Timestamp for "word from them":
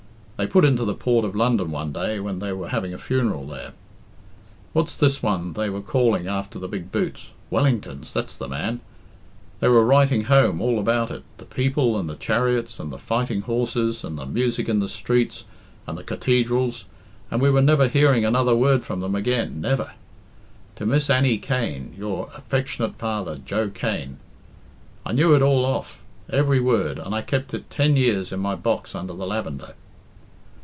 18.55-19.13